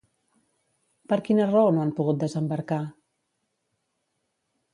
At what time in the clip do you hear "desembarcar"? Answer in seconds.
2.25-2.81